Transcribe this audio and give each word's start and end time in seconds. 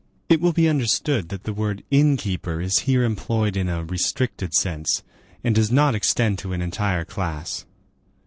It 0.29 0.41
will 0.41 0.51
be 0.51 0.67
understood 0.67 1.29
that 1.29 1.43
the 1.43 1.53
word 1.53 1.83
inn 1.91 2.17
keeper 2.17 2.59
is 2.59 2.79
here 2.89 3.03
employed 3.03 3.55
in 3.55 3.69
a 3.69 3.83
restricted 3.83 4.51
sense, 4.55 5.03
and 5.43 5.53
does 5.53 5.69
not 5.71 5.93
extend 5.93 6.39
to 6.39 6.53
an 6.53 6.61
entire 6.63 7.05
class. 7.05 7.67